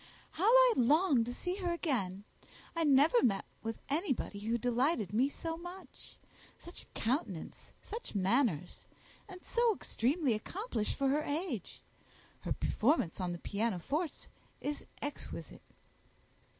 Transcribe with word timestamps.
"How 0.31 0.45
I 0.45 0.73
long 0.77 1.23
to 1.25 1.31
see 1.31 1.57
her 1.57 1.71
again! 1.71 2.23
I 2.75 2.83
never 2.83 3.21
met 3.21 3.45
with 3.61 3.77
anybody 3.87 4.39
who 4.39 4.57
delighted 4.57 5.13
me 5.13 5.29
so 5.29 5.57
much. 5.57 6.17
Such 6.57 6.81
a 6.81 6.85
countenance, 6.95 7.71
such 7.83 8.15
manners, 8.15 8.87
and 9.29 9.45
so 9.45 9.75
extremely 9.75 10.33
accomplished 10.33 10.95
for 10.95 11.09
her 11.09 11.21
age! 11.21 11.83
Her 12.39 12.51
performance 12.53 13.21
on 13.21 13.31
the 13.31 13.37
pianoforte 13.37 14.25
is 14.59 14.87
exquisite." 15.03 15.61